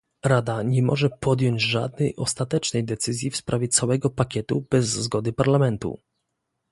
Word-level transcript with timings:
Rada 0.25 0.63
nie 0.63 0.83
może 0.83 1.09
podjąć 1.09 1.61
żadnej 1.61 2.15
ostatecznej 2.15 2.83
decyzji 2.83 3.31
w 3.31 3.37
sprawie 3.37 3.67
całego 3.67 4.09
pakietu 4.09 4.65
bez 4.69 4.85
zgody 4.85 5.33
Parlamentu 5.33 5.99